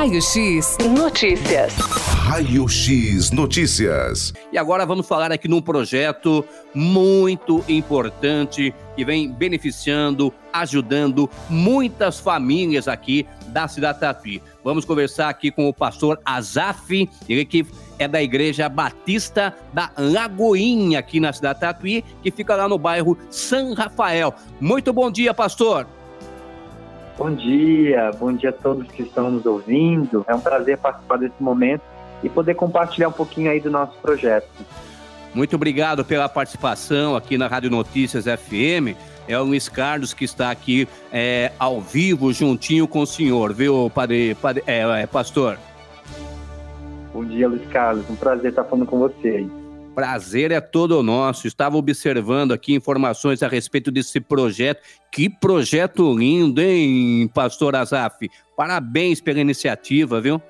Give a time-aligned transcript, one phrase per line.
[0.00, 1.74] Raio X Notícias.
[1.74, 4.32] Raio X Notícias.
[4.50, 6.42] E agora vamos falar aqui num projeto
[6.74, 14.42] muito importante que vem beneficiando, ajudando muitas famílias aqui da cidade de Tatuí.
[14.64, 17.66] Vamos conversar aqui com o pastor Azaf, ele que
[17.98, 22.78] é da Igreja Batista da Lagoinha, aqui na cidade de Tatuí, que fica lá no
[22.78, 24.34] bairro São Rafael.
[24.58, 25.86] Muito bom dia, pastor.
[27.20, 30.24] Bom dia, bom dia a todos que estão nos ouvindo.
[30.26, 31.82] É um prazer participar desse momento
[32.22, 34.48] e poder compartilhar um pouquinho aí do nosso projeto.
[35.34, 38.96] Muito obrigado pela participação aqui na Rádio Notícias FM.
[39.28, 43.92] É o Luiz Carlos que está aqui é, ao vivo, juntinho com o senhor, viu,
[43.94, 45.58] padre, padre é, é, pastor?
[47.12, 48.08] Bom dia, Luiz Carlos.
[48.08, 49.59] Um prazer estar falando com você aí.
[49.94, 51.46] Prazer é todo nosso.
[51.46, 54.80] Estava observando aqui informações a respeito desse projeto.
[55.10, 58.30] Que projeto lindo, hein, Pastor Azaf?
[58.56, 60.40] Parabéns pela iniciativa, viu?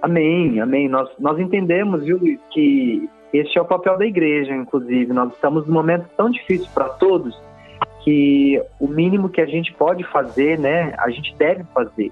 [0.00, 0.88] Amém, amém.
[0.88, 2.18] Nós, nós entendemos, viu,
[2.50, 5.12] que este é o papel da igreja, inclusive.
[5.12, 7.34] Nós estamos num momento tão difícil para todos
[8.04, 12.10] que o mínimo que a gente pode fazer, né, a gente deve fazer.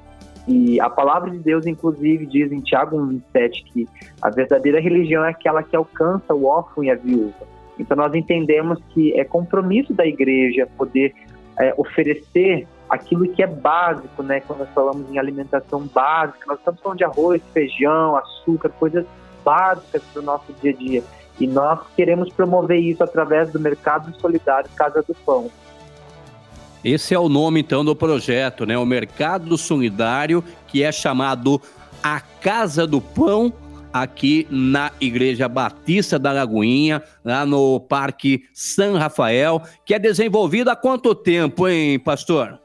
[0.50, 3.88] E a palavra de Deus, inclusive, diz em Tiago 1,7 que
[4.20, 7.46] a verdadeira religião é aquela que alcança o órfão e a viúva.
[7.78, 11.14] Então, nós entendemos que é compromisso da igreja poder
[11.56, 14.40] é, oferecer aquilo que é básico, né?
[14.40, 19.06] Quando nós falamos em alimentação básica, nós estamos falando de arroz, feijão, açúcar, coisas
[19.44, 21.04] básicas para o nosso dia a dia.
[21.38, 25.48] E nós queremos promover isso através do Mercado Solidário Casa do Pão.
[26.84, 28.78] Esse é o nome então do projeto, né?
[28.78, 31.60] O Mercado Solidário, que é chamado
[32.02, 33.52] a Casa do Pão,
[33.92, 40.76] aqui na Igreja Batista da Lagoinha, lá no Parque São Rafael, que é desenvolvido há
[40.76, 42.58] quanto tempo, hein, pastor?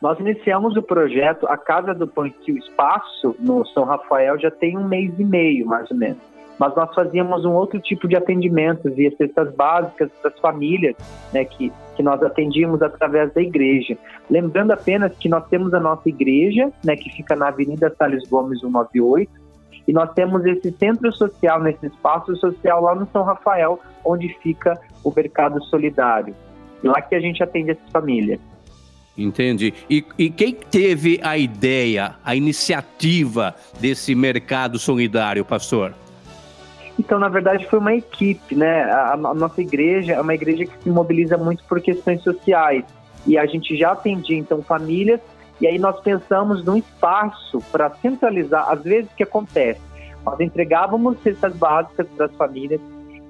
[0.00, 4.50] Nós iniciamos o projeto A Casa do Pão e o Espaço no São Rafael já
[4.50, 8.16] tem um mês e meio, mais ou menos mas nós fazíamos um outro tipo de
[8.16, 10.94] atendimento via cestas básicas para as famílias,
[11.32, 13.96] né, que, que nós atendíamos através da igreja.
[14.30, 18.60] Lembrando apenas que nós temos a nossa igreja, né, que fica na Avenida Salles Gomes
[18.60, 19.42] 198,
[19.86, 24.78] e nós temos esse centro social, nesse espaço social lá no São Rafael, onde fica
[25.02, 26.34] o Mercado Solidário.
[26.82, 28.40] Lá que a gente atende essas famílias.
[29.16, 29.74] Entendi.
[29.90, 35.94] E, e, quem teve a ideia, a iniciativa desse mercado solidário, pastor?
[36.98, 38.82] Então, na verdade, foi uma equipe, né?
[38.84, 42.84] A, a, nossa igreja é uma igreja que se mobiliza muito por questões sociais.
[43.26, 45.20] E a gente já atendia, então, famílias,
[45.60, 48.68] e aí nós pensamos num espaço para centralizar.
[48.68, 49.80] Às vezes, o que acontece?
[50.24, 52.80] Nós entregávamos cestas básicas para as famílias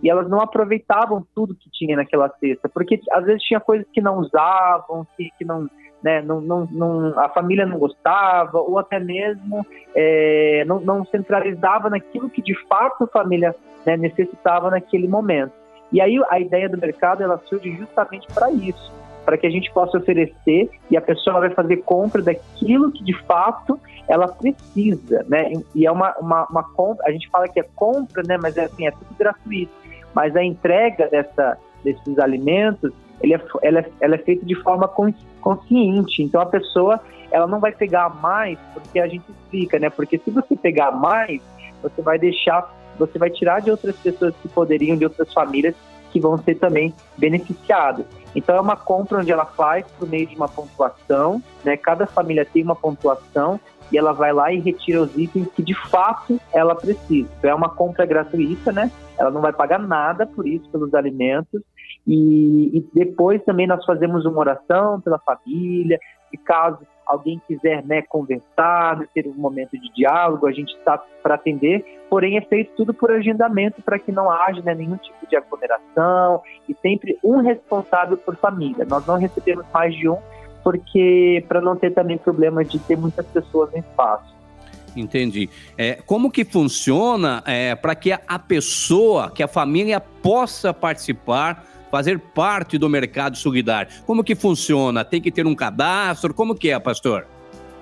[0.03, 4.00] e elas não aproveitavam tudo que tinha naquela cesta, porque às vezes tinha coisas que
[4.00, 5.69] não usavam, que, que não
[6.03, 9.65] né, não, não, não, a família não gostava, ou até mesmo
[9.95, 13.55] é, não, não, centralizava naquilo que de fato a família
[13.87, 15.53] né, necessitava naquele momento.
[15.93, 18.93] E aí a ideia do mercado ela surge justamente para isso,
[19.25, 23.17] para que a gente possa oferecer e a pessoa vai fazer compra daquilo que de
[23.25, 25.53] fato ela precisa, né?
[25.75, 28.37] E é uma, uma, uma compra, a gente fala que é compra, né?
[28.43, 29.73] Mas é assim, é tudo gratuito.
[30.15, 34.89] Mas a entrega dessa, desses alimentos ele é, ela, é, ela é feita de forma
[35.41, 36.23] consciente.
[36.23, 37.00] Então a pessoa
[37.31, 39.91] ela não vai pegar mais porque a gente explica, né?
[39.91, 41.41] Porque se você pegar mais,
[41.83, 45.75] você vai deixar, você vai tirar de outras pessoas que poderiam, de outras famílias
[46.12, 48.05] que vão ser também beneficiadas.
[48.34, 51.77] Então é uma compra onde ela faz por meio de uma pontuação, né?
[51.77, 53.59] Cada família tem uma pontuação
[53.91, 57.29] e ela vai lá e retira os itens que de fato ela precisa.
[57.39, 58.91] Então é uma compra gratuita, né?
[59.19, 61.62] Ela não vai pagar nada por isso, pelos alimentos,
[62.07, 65.99] e, e, depois também nós fazemos uma oração pela família,
[66.33, 71.35] e caso alguém quiser né, conversar, ter um momento de diálogo, a gente está para
[71.35, 75.37] atender, porém é feito tudo por agendamento para que não haja né, nenhum tipo de
[75.37, 78.87] aglomeração e sempre um responsável por família.
[78.89, 80.19] Nós não recebemos mais de um,
[80.63, 84.33] porque para não ter também problema de ter muitas pessoas no espaço.
[84.95, 85.49] Entendi.
[85.77, 92.19] É, como que funciona é, para que a pessoa, que a família possa participar fazer
[92.19, 93.93] parte do mercado solidário.
[94.06, 95.05] Como que funciona?
[95.05, 96.33] Tem que ter um cadastro?
[96.33, 97.27] Como que é, pastor?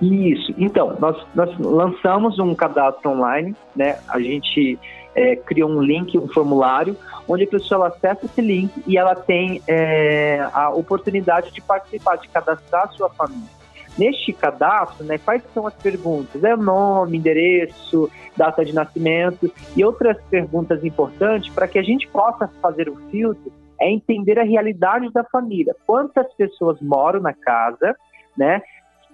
[0.01, 0.53] Isso.
[0.57, 3.99] Então, nós, nós lançamos um cadastro online, né?
[4.09, 4.77] A gente
[5.15, 9.61] é, criou um link, um formulário, onde a pessoa acessa esse link e ela tem
[9.65, 13.61] é, a oportunidade de participar, de cadastrar a sua família.
[13.97, 16.43] Neste cadastro, né, quais são as perguntas?
[16.43, 22.49] É nome, endereço, data de nascimento e outras perguntas importantes para que a gente possa
[22.61, 25.75] fazer o filtro é entender a realidade da família.
[25.85, 27.95] Quantas pessoas moram na casa,
[28.37, 28.61] né?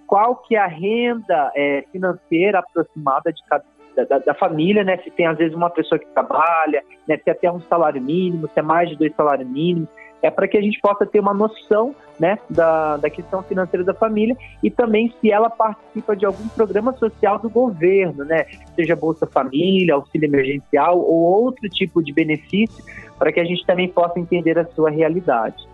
[0.08, 3.64] qual que é a renda é, financeira aproximada de cada
[4.06, 4.98] da, da, família, né?
[4.98, 7.18] Se tem às vezes uma pessoa que trabalha, né?
[7.18, 9.90] Se é até um salário mínimo, se é mais de dois salários mínimos,
[10.22, 13.94] é para que a gente possa ter uma noção, né, da, da questão financeira da
[13.94, 18.46] família e também se ela participa de algum programa social do governo, né?
[18.76, 22.84] Seja Bolsa Família, auxílio emergencial ou outro tipo de benefício,
[23.18, 25.68] para que a gente também possa entender a sua realidade.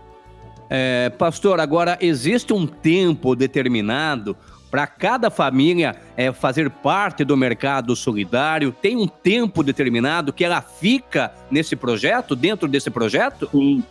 [0.69, 4.35] É, pastor, agora existe um tempo determinado
[4.71, 8.71] para cada família é, fazer parte do mercado solidário?
[8.71, 13.47] Tem um tempo determinado que ela fica nesse projeto, dentro desse projeto?
[13.51, 13.83] Sim,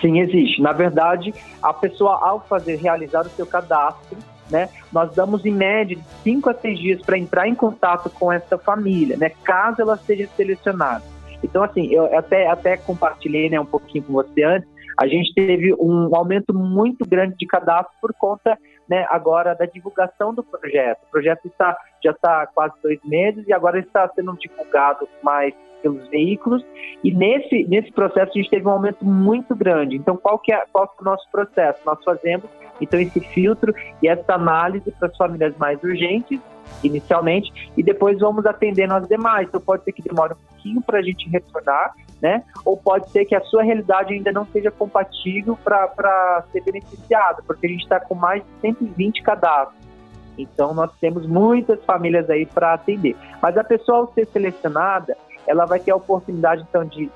[0.00, 0.62] sim, existe.
[0.62, 4.16] Na verdade, a pessoa, ao fazer, realizar o seu cadastro,
[4.50, 8.32] né, nós damos em média de 5 a 6 dias para entrar em contato com
[8.32, 11.13] essa família, né, caso ela seja selecionada.
[11.44, 14.68] Então, assim, eu até, até compartilhei né, um pouquinho com você antes,
[14.98, 18.58] a gente teve um aumento muito grande de cadastro por conta
[18.88, 21.00] né, agora da divulgação do projeto.
[21.08, 26.08] O projeto está, já está quase dois meses e agora está sendo divulgado mais pelos
[26.08, 26.64] veículos
[27.02, 29.96] e nesse, nesse processo a gente teve um aumento muito grande.
[29.96, 31.80] Então, qual que, é, qual que é o nosso processo?
[31.84, 32.48] Nós fazemos,
[32.80, 36.40] então, esse filtro e essa análise para as famílias mais urgentes,
[36.82, 39.48] inicialmente, e depois vamos atendendo as demais.
[39.48, 42.42] Então, pode ser que demore um pouquinho para a gente retornar, né?
[42.64, 47.66] Ou pode ser que a sua realidade ainda não seja compatível para ser beneficiada, porque
[47.66, 49.84] a gente está com mais de 120 cadastros.
[50.36, 53.16] Então, nós temos muitas famílias aí para atender.
[53.40, 57.10] Mas a pessoa, ao ser selecionada, ela vai ter a oportunidade, então, de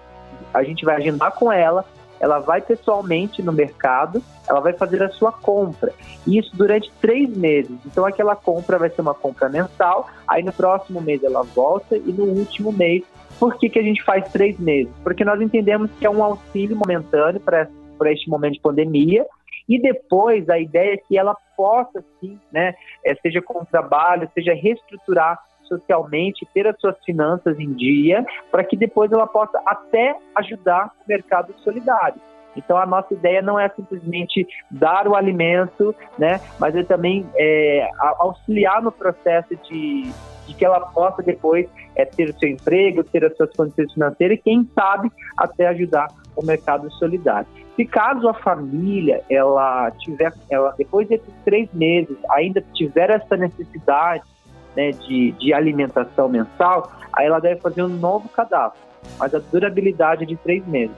[0.55, 1.85] a gente vai agendar com ela,
[2.21, 5.93] ela vai pessoalmente no mercado, ela vai fazer a sua compra.
[6.27, 7.77] E isso durante três meses.
[7.87, 12.13] Então, aquela compra vai ser uma compra mensal, aí no próximo mês ela volta e
[12.13, 13.05] no último mês
[13.39, 14.93] por que, que a gente faz três meses?
[15.05, 17.69] Porque nós entendemos que é um auxílio momentâneo para
[18.13, 19.25] este momento de pandemia
[19.69, 22.75] e depois a ideia é que ela possa, sim, né,
[23.05, 25.39] é, seja com trabalho, seja reestruturar
[25.69, 31.09] socialmente, ter as suas finanças em dia, para que depois ela possa até ajudar o
[31.09, 32.21] mercado solidário.
[32.57, 37.89] Então a nossa ideia não é simplesmente dar o alimento, né, mas é também é,
[38.19, 40.11] auxiliar no processo de,
[40.47, 44.39] de que ela possa depois é, ter o seu emprego, ter as suas condições financeiras
[44.39, 47.47] e, quem sabe, até ajudar o mercado solidário.
[47.77, 54.25] Se caso a família, ela tiver, ela, depois desses três meses, ainda tiver essa necessidade
[54.79, 58.81] né, de, de alimentação mensal, aí ela deve fazer um novo cadastro,
[59.19, 60.95] mas a durabilidade é de três meses.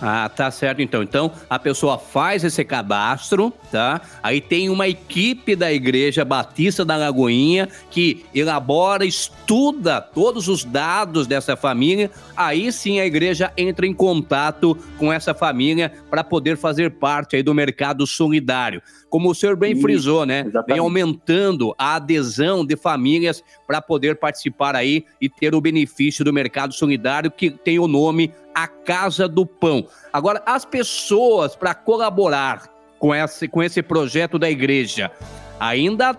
[0.00, 1.02] Ah, tá certo então.
[1.02, 4.00] Então a pessoa faz esse cadastro, tá?
[4.22, 11.26] Aí tem uma equipe da Igreja Batista da Lagoinha que elabora, estuda todos os dados
[11.26, 12.10] dessa família.
[12.36, 17.42] Aí sim a igreja entra em contato com essa família para poder fazer parte aí
[17.42, 18.82] do mercado solidário.
[19.10, 20.40] Como o senhor bem frisou, né?
[20.40, 20.68] Exatamente.
[20.68, 26.32] Vem aumentando a adesão de famílias para poder participar aí e ter o benefício do
[26.32, 28.32] mercado solidário que tem o nome
[28.62, 29.86] a Casa do Pão.
[30.12, 32.62] Agora, as pessoas para colaborar
[32.98, 35.10] com esse, com esse projeto da igreja,
[35.58, 36.16] ainda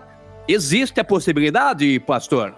[0.48, 2.54] existe a possibilidade, pastor?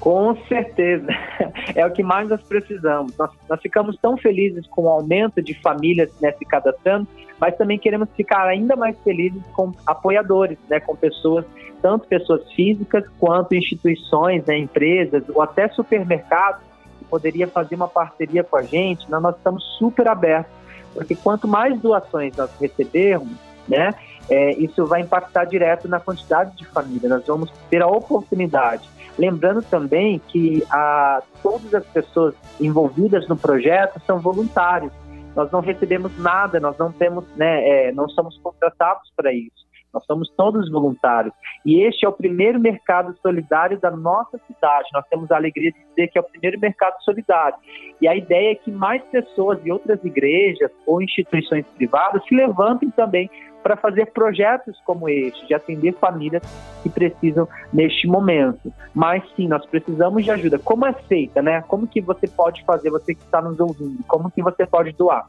[0.00, 1.06] Com certeza.
[1.76, 3.16] É o que mais nós precisamos.
[3.16, 7.06] Nós, nós ficamos tão felizes com o aumento de famílias né, se cadastrando,
[7.38, 11.44] mas também queremos ficar ainda mais felizes com apoiadores, né, com pessoas,
[11.80, 16.71] tanto pessoas físicas quanto instituições, né, empresas ou até supermercados
[17.12, 20.50] poderia fazer uma parceria com a gente, né, nós estamos super abertos,
[20.94, 23.36] porque quanto mais doações nós recebermos,
[23.68, 23.94] né,
[24.30, 27.10] é, isso vai impactar direto na quantidade de família.
[27.10, 28.88] Nós vamos ter a oportunidade.
[29.18, 34.92] Lembrando também que a, todas as pessoas envolvidas no projeto são voluntários.
[35.36, 39.61] Nós não recebemos nada, nós não temos, né, é, não somos contratados para isso.
[39.92, 41.34] Nós somos todos voluntários.
[41.64, 44.88] E este é o primeiro mercado solidário da nossa cidade.
[44.92, 47.58] Nós temos a alegria de dizer que é o primeiro mercado solidário.
[48.00, 52.90] E a ideia é que mais pessoas de outras igrejas ou instituições privadas se levantem
[52.90, 53.30] também
[53.62, 56.42] para fazer projetos como este, de atender famílias
[56.82, 58.72] que precisam neste momento.
[58.92, 60.58] Mas sim, nós precisamos de ajuda.
[60.58, 61.62] Como é feita, né?
[61.62, 64.02] Como que você pode fazer, você que está nos ouvindo?
[64.08, 65.28] Como que você pode doar?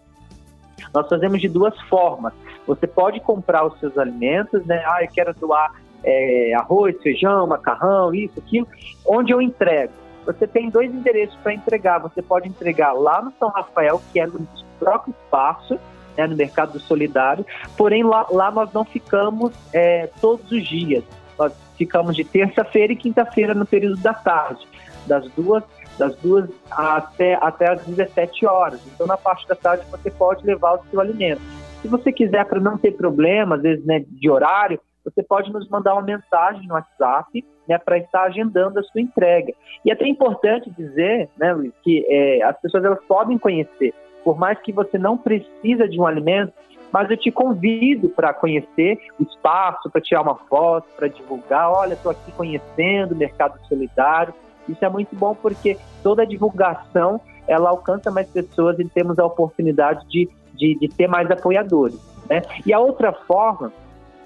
[0.93, 2.33] Nós fazemos de duas formas.
[2.67, 4.83] Você pode comprar os seus alimentos, né?
[4.85, 5.73] Ah, eu quero doar
[6.03, 8.67] é, arroz, feijão, macarrão, isso, aquilo.
[9.05, 9.93] Onde eu entrego?
[10.25, 11.99] Você tem dois endereços para entregar.
[11.99, 14.47] Você pode entregar lá no São Rafael, que é no
[14.79, 15.79] próprio espaço,
[16.17, 17.45] né, no Mercado Solidário.
[17.75, 21.03] Porém, lá, lá nós não ficamos é, todos os dias.
[21.37, 24.65] Nós ficamos de terça-feira e quinta-feira no período da tarde,
[25.07, 25.63] das duas
[25.97, 28.81] das duas até, até as 17 horas.
[28.93, 31.41] Então, na parte da tarde, você pode levar o seu alimento.
[31.81, 35.67] Se você quiser, para não ter problema, às vezes, né, de horário, você pode nos
[35.69, 39.53] mandar uma mensagem no WhatsApp né, para estar agendando a sua entrega.
[39.83, 44.37] E é até importante dizer, né, Luiz, que é, as pessoas elas podem conhecer, por
[44.37, 46.53] mais que você não precisa de um alimento,
[46.91, 51.71] mas eu te convido para conhecer o espaço, para tirar uma foto, para divulgar.
[51.71, 54.33] Olha, estou aqui conhecendo o Mercado Solidário.
[54.67, 59.25] Isso é muito bom porque toda a divulgação ela alcança mais pessoas e temos a
[59.25, 61.99] oportunidade de, de, de ter mais apoiadores.
[62.29, 62.41] Né?
[62.65, 63.71] E a outra forma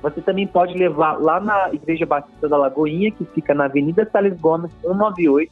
[0.01, 4.39] você também pode levar lá na Igreja Batista da Lagoinha, que fica na Avenida Sales
[4.39, 5.51] Gomes, 198,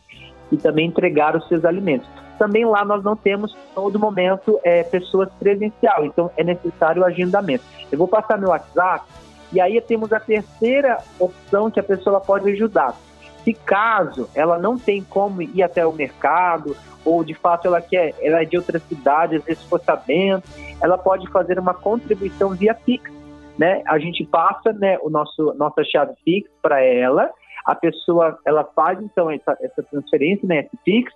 [0.52, 2.08] e também entregar os seus alimentos.
[2.38, 7.64] Também lá nós não temos todo momento é, pessoas presencial, então é necessário o agendamento.
[7.92, 9.06] Eu vou passar meu WhatsApp
[9.52, 12.94] e aí temos a terceira opção que a pessoa pode ajudar.
[13.46, 16.76] Se caso ela não tem como ir até o mercado
[17.06, 20.44] ou de fato ela quer, ela é de outra cidade, às vezes for sabendo,
[20.82, 23.16] ela pode fazer uma contribuição via Pix
[23.58, 23.82] né?
[23.88, 27.32] A gente passa, né, o nosso nossa chave Pix para ela,
[27.66, 31.12] a pessoa ela faz então essa, essa transferência, né, esse Pix,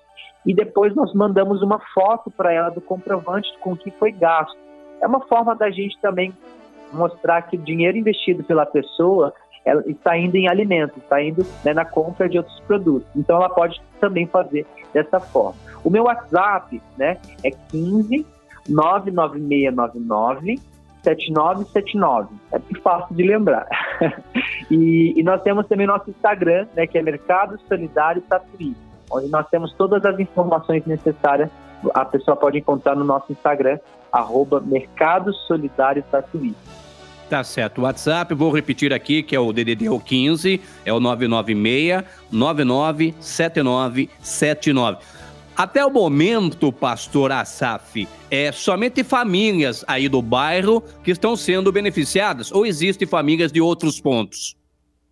[0.46, 4.58] e depois nós mandamos uma foto para ela do comprovante com que foi gasto.
[5.02, 6.34] É uma forma da gente também
[6.92, 9.34] mostrar que o dinheiro investido pela pessoa
[9.66, 13.08] ela está indo em alimentos, está indo né, na compra de outros produtos.
[13.16, 15.56] Então ela pode também fazer dessa forma.
[15.84, 18.26] O meu WhatsApp né, é 15
[18.68, 20.60] 99699
[21.04, 22.36] 7979.
[22.52, 23.68] É fácil de lembrar.
[24.70, 28.76] e, e, nós temos também nosso Instagram, né, que é Mercado Solidário Tatuí,
[29.10, 31.50] onde nós temos todas as informações necessárias.
[31.94, 33.80] A pessoa pode encontrar no nosso Instagram,
[34.12, 36.54] arroba Mercado Solidário Tatuí.
[37.30, 37.80] Tá certo.
[37.80, 44.98] O WhatsApp, vou repetir aqui, que é o DDD 15, é o 996 997979.
[45.56, 52.52] Até o momento, pastor Asaf, é somente famílias aí do bairro que estão sendo beneficiadas
[52.52, 54.58] ou existem famílias de outros pontos?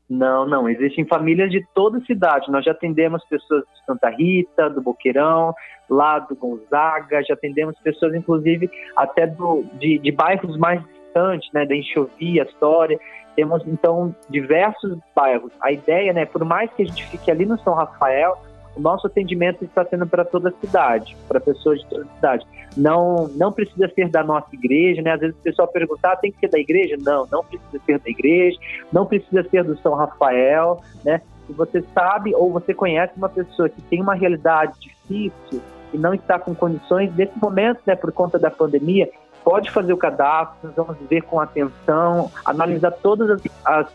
[0.10, 2.50] Não, não, existem famílias de toda a cidade.
[2.50, 5.54] Nós já atendemos pessoas de Santa Rita, do Boqueirão,
[5.90, 11.66] lá do Gonzaga, já atendemos pessoas, inclusive, até do, de, de bairros mais distantes, né,
[11.66, 13.00] da Enxovia, História.
[13.36, 15.52] Temos, então, diversos bairros.
[15.62, 18.38] A ideia, né, por mais que a gente fique ali no São Rafael,
[18.76, 22.48] o nosso atendimento está sendo para toda a cidade, para pessoas de toda a cidade.
[22.76, 25.14] Não, não precisa ser da nossa igreja, né?
[25.14, 26.96] Às vezes o pessoal pergunta, ah, tem que ser da igreja?
[27.00, 28.58] Não, não precisa ser da igreja,
[28.94, 31.22] não precisa ser do São Rafael, né?
[31.48, 35.62] Se você sabe ou você conhece uma pessoa que tem uma realidade difícil
[35.94, 39.10] e não está com condições, nesse momento, né, por conta da pandemia,
[39.48, 43.88] pode fazer o cadastro, nós vamos ver com atenção, analisar todas as, as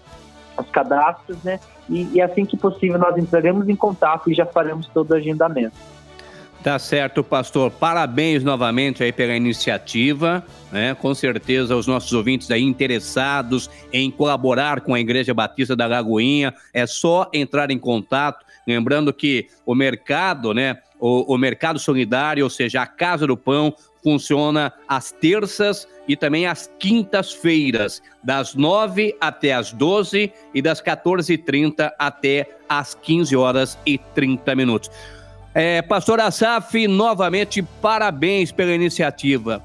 [0.57, 1.61] os cadastros, né?
[1.91, 5.77] E, e assim que possível nós entraremos em contato e já faremos todo o agendamento.
[6.63, 7.71] Tá certo, pastor.
[7.71, 10.95] Parabéns novamente aí pela iniciativa, né?
[10.95, 16.55] Com certeza os nossos ouvintes aí interessados em colaborar com a Igreja Batista da Lagoinha,
[16.73, 22.51] é só entrar em contato, lembrando que o mercado, né, o, o mercado solidário, ou
[22.51, 29.53] seja, a Casa do Pão, funciona às terças e também às quintas-feiras, das 9 até
[29.53, 34.91] as 12 e das 14h30 até as 15 horas e 30 minutos.
[35.55, 39.63] É, Pastor Asaf, novamente, parabéns pela iniciativa.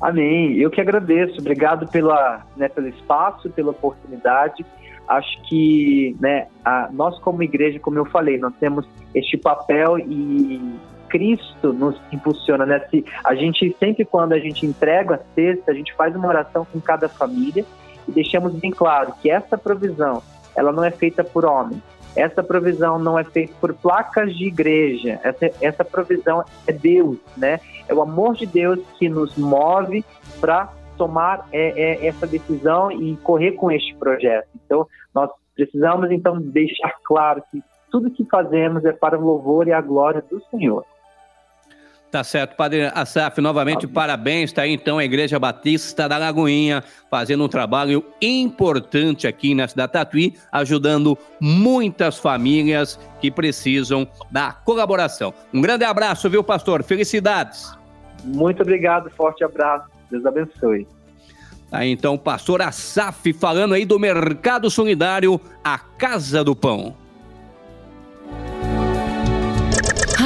[0.00, 0.56] Amém.
[0.56, 1.40] Eu que agradeço.
[1.40, 4.64] Obrigado pela, né, pelo espaço, pela oportunidade.
[5.08, 10.78] Acho que né, a, nós, como igreja, como eu falei, nós temos este papel e
[11.14, 12.80] Cristo nos impulsiona, né?
[12.90, 16.66] Se a gente sempre quando a gente entrega a cesta, a gente faz uma oração
[16.72, 17.64] com cada família
[18.08, 20.20] e deixamos bem claro que essa provisão,
[20.56, 21.80] ela não é feita por homem.
[22.16, 25.20] Essa provisão não é feita por placas de igreja.
[25.22, 27.60] Essa, essa provisão é Deus, né?
[27.88, 30.04] É o amor de Deus que nos move
[30.40, 34.48] para tomar é, é, essa decisão e correr com este projeto.
[34.66, 39.72] Então, nós precisamos então deixar claro que tudo que fazemos é para o louvor e
[39.72, 40.84] a glória do Senhor.
[42.14, 44.50] Tá certo, Padre Asaf, novamente parabéns.
[44.50, 46.80] Está aí então a Igreja Batista da Lagoinha
[47.10, 55.34] fazendo um trabalho importante aqui na cidade Tatuí, ajudando muitas famílias que precisam da colaboração.
[55.52, 56.84] Um grande abraço, viu, pastor?
[56.84, 57.76] Felicidades.
[58.22, 59.88] Muito obrigado, forte abraço.
[60.08, 60.86] Deus abençoe.
[61.68, 66.94] Tá, então, pastor Asaf falando aí do Mercado Solidário, a Casa do Pão.